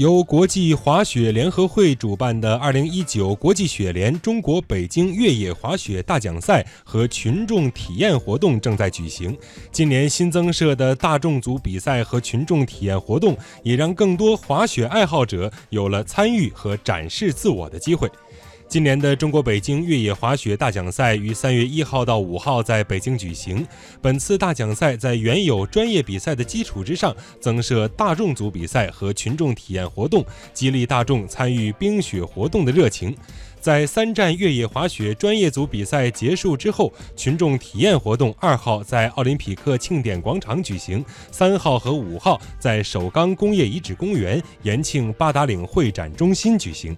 [0.00, 9.36] 由国际滑雪联合会主办的2019国际雪联中国北京越野滑雪大奖赛和群众体验活动正在举行。
[9.70, 18.10] 今年新增设的大众组比赛和群众体验活动，也让更多滑雪爱好者有了参与和展示自我的机会。
[18.70, 23.66] 今年的中国北京越野滑雪大奖赛于三月一号到五号在北京举行。
[24.00, 30.24] 本次大奖赛在原有专业比赛的基础之上，增设大众组比赛和群众体验活动，
[30.54, 33.12] 激励大众参与冰雪活动的热情。
[33.60, 46.96] 在三站越野滑雪专业组比赛结束之后，群众体验活动二号在奥林匹克庆典广场举行，三号和五号在首钢工业遗址公园、延庆八达岭会展中心举行。